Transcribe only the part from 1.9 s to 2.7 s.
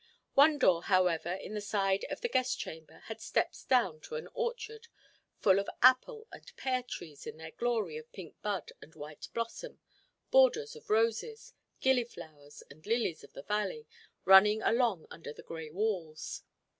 of the guest